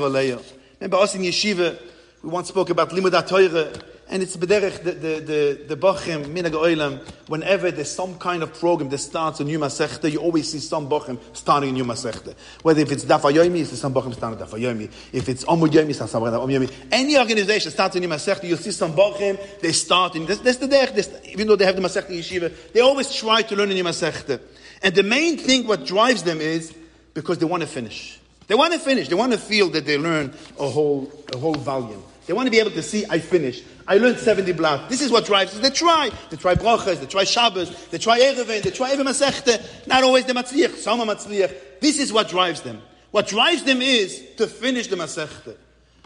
[0.80, 1.76] Remember us in Yeshiva,
[2.22, 6.52] we once spoke about Limud HaTorah, and it's bederech the the the the bachim minag
[6.52, 7.00] oilam.
[7.26, 10.88] Whenever there's some kind of program that starts a new masechta, you always see some
[10.88, 12.34] bachim starting a new masechta.
[12.62, 14.90] Whether if it's daf ayomi, it's some bachim starting daf ayomi.
[15.12, 16.72] If it's omud yomi, it's some bachim yomi.
[16.92, 20.26] Any organization starts a new masechta, you'll see some bachim they start in.
[20.26, 21.26] That's, that's the derech.
[21.26, 24.40] Even though they have the masechta yeshiva, they always try to learn a new masechta.
[24.82, 26.72] And the main thing what drives them is
[27.14, 28.17] because they want to finish.
[28.48, 29.08] They want to finish.
[29.08, 32.02] They want to feel that they learn a whole a whole volume.
[32.26, 33.64] They want to be able to see, I finished.
[33.86, 34.90] I learned 70 blocks.
[34.90, 35.58] This is what drives.
[35.58, 36.10] They try.
[36.28, 39.86] They try brachas, they try Shabbos, they try Ereven, they try Erev Masechte.
[39.86, 41.80] Not always the Matzliach, some are Matzliach.
[41.80, 42.82] This is what drives them.
[43.12, 45.56] What drives them is to finish the Masechte.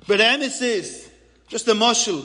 [0.07, 1.11] But the emes is,
[1.49, 2.25] just a mushal,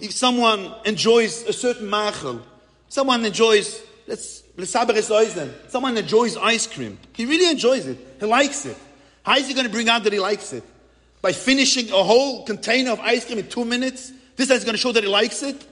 [0.00, 2.40] if someone enjoys a certain machal,
[2.88, 6.98] someone enjoys, let's, let's someone enjoys ice cream.
[7.12, 7.98] He really enjoys it.
[8.20, 8.76] He likes it.
[9.28, 10.64] How is he going to bring out that he likes it?
[11.20, 14.10] By finishing a whole container of ice cream in two minutes?
[14.36, 15.66] This is going to show that he likes it?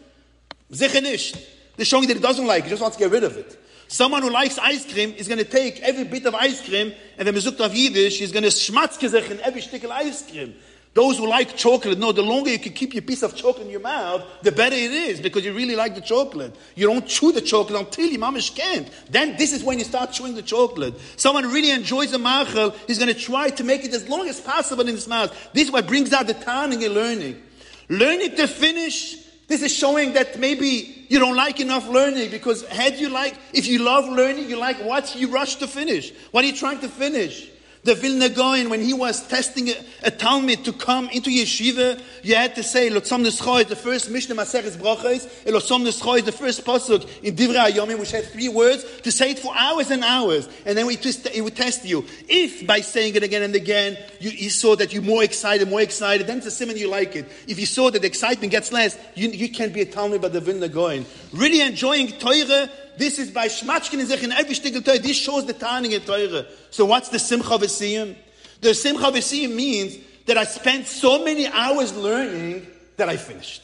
[0.70, 1.38] Sicher nicht.
[1.74, 3.58] They're showing that he doesn't like it, he just wants to get rid of it.
[3.88, 7.26] Someone who likes ice cream is going to take every bit of ice cream, and
[7.26, 10.54] the sucht auf Yiddish, he's going to schmatzke sich in every stick of ice cream.
[10.96, 13.70] Those who like chocolate know the longer you can keep your piece of chocolate in
[13.70, 16.56] your mouth, the better it is because you really like the chocolate.
[16.74, 18.88] You don't chew the chocolate until your mamish can't.
[19.10, 20.94] Then this is when you start chewing the chocolate.
[21.16, 24.40] Someone really enjoys the machel, he's going to try to make it as long as
[24.40, 25.36] possible in his mouth.
[25.52, 27.42] This is what brings out the tanning and learning.
[27.90, 29.16] Learning to finish,
[29.48, 33.66] this is showing that maybe you don't like enough learning because had you like, if
[33.66, 35.14] you love learning, you like what?
[35.14, 36.14] You rush to finish.
[36.30, 37.50] What are you trying to finish?
[37.86, 42.34] The Vilna Gaon, when he was testing a, a Talmud to come into yeshiva, you
[42.34, 46.64] had to say, Lotzom Neschoi, the first Mishnah Maseches Brachos, and Lotzom Neschoi, the first
[46.64, 50.48] pasuk in Divrei Hayomim, which had three words, to say it for hours and hours,
[50.64, 52.04] and then we twist, it would test you.
[52.28, 55.80] If by saying it again and again, you, you saw that you're more excited, more
[55.80, 57.26] excited, then it's a simon you like it.
[57.46, 60.28] If you saw that the excitement gets less, you, you can't be a Talmud by
[60.30, 61.06] the Vilna Gaon.
[61.32, 64.98] Really enjoying Torah this is by Schmatschkin and sich in every stickel Torah.
[64.98, 66.46] This shows the turning in Torah.
[66.70, 68.16] So what's the Simcha V'siyim?
[68.60, 73.62] The Simcha V'siyim means that I spent so many hours learning that I finished.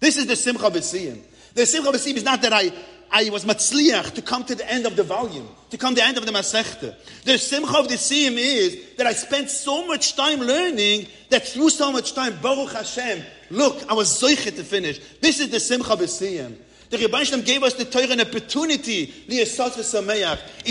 [0.00, 1.18] This is the Simcha V'siyim.
[1.54, 2.72] The Simcha V'siyim is not that I,
[3.10, 6.06] I was matzliach to come to the end of the volume, to come to the
[6.06, 6.94] end of the Masechta.
[7.24, 11.92] The Simcha of the is that I spent so much time learning that through so
[11.92, 15.00] much time, Baruch Hashem, look, I was zoichet to finish.
[15.20, 16.56] This is the Simcha B'siyim.
[16.90, 19.14] The Rebbe gave us the Torah an opportunity.
[19.28, 19.54] It's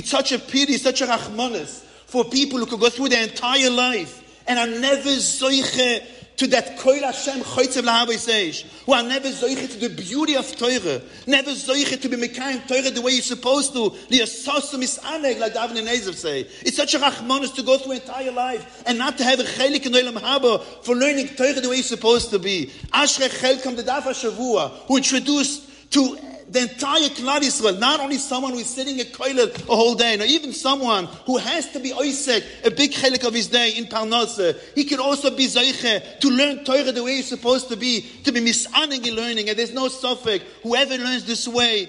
[0.10, 4.44] such a pity, such a rachmanis for people who could go through their entire life
[4.46, 6.06] and are never zoiche
[6.36, 11.02] to that koil Hashem choytzev lahavaysesh, who are never zoiche to the beauty of Torah,
[11.28, 15.78] never zoiche to be mekayim Torah the way you're supposed to, liyasosu misaneg, like David
[15.78, 16.48] and Ezev say.
[16.62, 19.86] It's such a rachmanis to go through entire life and not to have a chelik
[19.86, 22.72] in olam haba for learning Torah the way you're supposed to be.
[22.94, 26.17] Ashre chelkam the Daf Shavua, who introduced to
[26.49, 30.19] the entire Klal Yisrael, not only someone who is sitting at Koilel a whole day,
[30.19, 33.86] or even someone who has to be Oisek, a big chelik of his day in
[33.86, 38.02] Parnasa, he can also be Zayche to learn Torah the way he's supposed to be,
[38.23, 40.43] to be misaning in learning, and there's no suffix.
[40.63, 41.88] Whoever learns this way,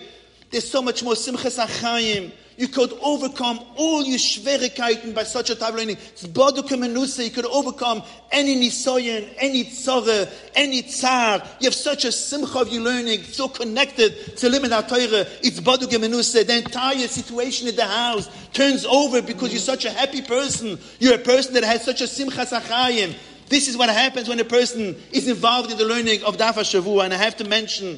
[0.51, 5.55] there's so much more Simchas Achayim, you could overcome all your Schwierigkeiten by such a
[5.55, 5.97] type of learning.
[6.21, 11.43] You could overcome any nisoyen, any tzara, any tsar.
[11.59, 15.27] You have such a simcha of your learning, so connected to limit Torah.
[15.41, 16.47] It's Baduke Menuse.
[16.47, 20.79] The entire situation in the house turns over because you're such a happy person.
[20.99, 23.15] You're a person that has such a simcha sachayim.
[23.49, 27.07] This is what happens when a person is involved in the learning of Dafa Shavua.
[27.07, 27.97] And I have to mention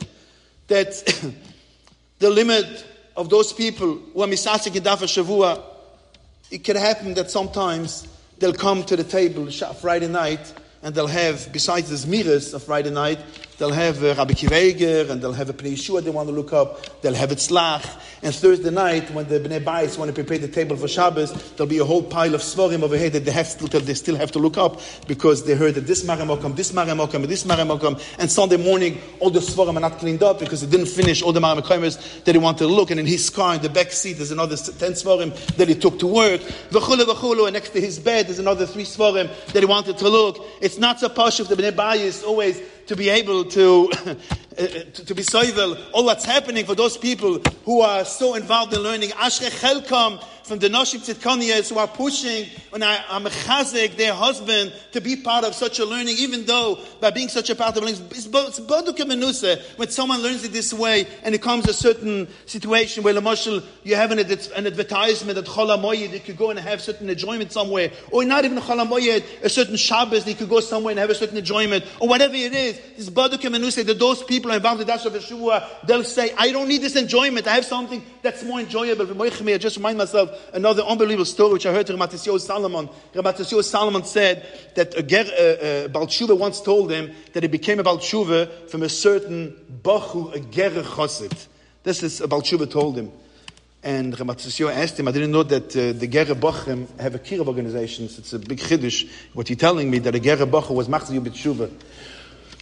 [0.69, 1.03] that
[2.23, 5.61] the limit of those people who are misasik Dafa Shavua,
[6.53, 8.07] it can happen that sometimes
[8.39, 10.55] they'll come to the table Friday night
[10.85, 13.19] and they'll have, besides the Zmiras of Friday night,
[13.63, 16.35] they'll have uh, Rabbi Akiva Eiger and they'll have a Pnei Yehoshua they want to
[16.35, 17.89] look up, they'll have a Tzlach,
[18.21, 21.71] and Thursday night, when the Bnei Bayis want to prepare the table for Shabbos, there'll
[21.71, 24.33] be a whole pile of Svarim over here that they, have to, they still have
[24.33, 28.57] to look up because they heard that this Maramokam, this Maramokam, this Maramokam, and Sunday
[28.57, 32.25] morning, all the Svarim are not cleaned up because they didn't finish all the Maramokamis
[32.25, 34.57] that he wanted to look, and in his car, in the back seat, there's another
[34.57, 38.41] 10 Svarim that he took to work, v'chulu v'chulu, and next to his bed, there's
[38.41, 40.45] another three Svarim that he wanted to look.
[40.61, 44.15] It's not so posh if the Bnei Bayis always to be able to, to, eh,
[44.59, 48.81] eh, to be soivel all that's happening for those people who are so involved in
[48.81, 49.11] learning.
[49.11, 54.71] Ashre Chelkam from the Noshim Tzidkoniyas who are pushing and are, are mechazik their husband
[54.93, 57.83] to be part of such a learning, even though by being such a part of
[57.83, 63.03] learning, it's boduke when someone learns it this way and it comes a certain situation
[63.03, 67.09] where Lamoshel, you have an, an advertisement at Cholamoyed, you could go and have certain
[67.09, 71.09] enjoyment somewhere, or not even Cholamoyed, a certain Shabbos, you could go somewhere and have
[71.09, 72.79] a certain enjoyment, or whatever it is.
[72.99, 76.69] This boduke that those people are involved in the Dafa Shavua, they'll say, I don't
[76.69, 79.23] need this enjoyment, I have something that's more enjoyable.
[79.23, 82.89] I just remind myself another unbelievable story which I heard to Rav Matisyahu Salomon.
[83.15, 85.25] Ramatisio Solomon said that a, ger,
[85.89, 90.41] uh, uh, once told him that he became a Balshuva from a certain Bachu, a
[90.41, 91.47] Ger Chosid.
[91.83, 93.11] This is a Balshuva told him.
[93.83, 97.19] And Rav Matisyahu asked him, I didn't know that uh, the Ger Bachim have a
[97.19, 98.19] Kirov organizations.
[98.19, 99.11] It's a big chiddush.
[99.33, 101.71] What you're telling me that a Ger Bachu was Machzi B'tshuva.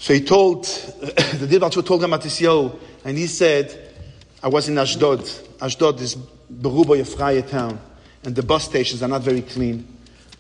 [0.01, 0.65] So he told,
[1.01, 3.95] the Dilbach told him Matisyo, and he said,
[4.43, 5.21] I was in Ashdod.
[5.61, 6.17] Ashdod is
[6.51, 7.81] Beruba Yefraya town,
[8.25, 9.87] and the bus stations are not very clean.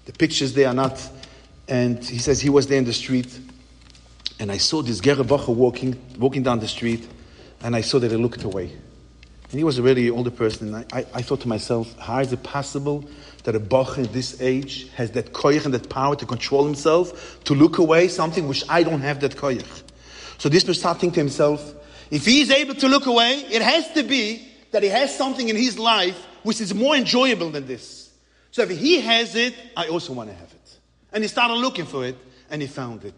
[0.06, 1.08] The pictures there are not,
[1.68, 3.38] and he says he was there in the street,
[4.38, 7.06] and I saw this Gerabacha walking, walking down the street,
[7.62, 8.72] and I saw that he looked away.
[9.50, 12.20] And he was a really older person, and I, I, I thought to myself, how
[12.20, 13.04] is it possible
[13.44, 17.42] that a Bach in this age has that koyach and that power to control himself,
[17.44, 19.82] to look away, something which I don't have that koyach.
[20.38, 21.74] So this person started thinking to himself,
[22.10, 25.48] if he is able to look away, it has to be that he has something
[25.48, 28.10] in his life which is more enjoyable than this.
[28.50, 30.78] So if he has it, I also want to have it.
[31.12, 32.16] And he started looking for it,
[32.50, 33.14] and he found it.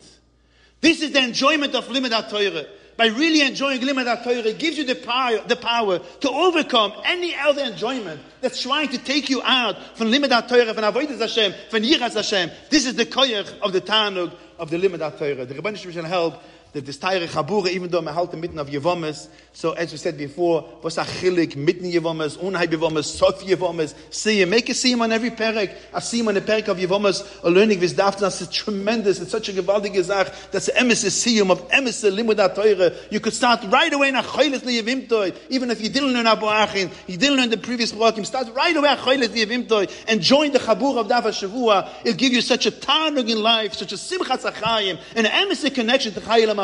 [0.81, 2.67] This is the enjoyment of Limud Torah.
[2.97, 7.35] By really enjoying Limud Torah, it gives you the power, the power to overcome any
[7.35, 11.83] other enjoyment that's trying to take you out from Limud Torah, from Avodah Hashem, from
[11.83, 12.51] Yiras Hashem.
[12.69, 15.47] This is the koyach of the Tanug of the Limud Torah.
[15.47, 16.43] The Rebbeinu Shem help
[16.73, 20.67] that this Teire Chabura, even though the mitten of Yevamos, so as we said before,
[20.83, 25.31] was a chilik, mitten Yevamos, unhai Yevamos, sof Yevamos, see make a see on every
[25.31, 29.31] perek, a see on the perek of Yevamos, a learning this dafnas is tremendous, it's
[29.31, 32.95] such a gewaltige Sach, that's the emes siyum of emes limud Torah.
[33.11, 36.47] You could start right away in a choiles liyevimtoi, even if you didn't learn Arba
[36.47, 40.51] Achin, you didn't learn the previous Parakim, start right away a choiles liyevimtoi, and join
[40.53, 43.97] the Chabur of Dava Shavua, it'll give you such a tarnug in life, such a
[43.97, 46.62] simchat achayim, and an emes connection to Chayilam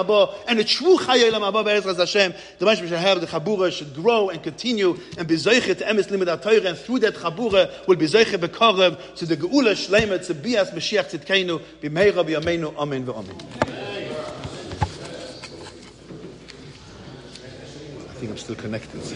[0.49, 4.29] And a true Chayilam Abba Be'ezras Hashem, the Mashma should have the Chabura should grow
[4.31, 8.07] and continue and be zeiche to emes limud Torah, and through that Chabura will be
[8.07, 13.35] zeiche bekorev to the Geula Shleimet to Bias Mashiach Tzidkeinu, b'meira b'yameinu, Amen v'Amen.
[18.09, 19.05] I think I'm still connected.
[19.05, 19.15] so